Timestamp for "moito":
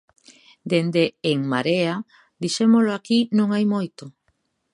3.73-4.03